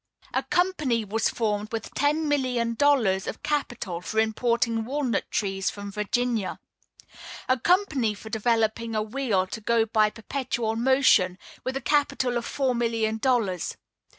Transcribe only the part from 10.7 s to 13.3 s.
motion, with a capital of four million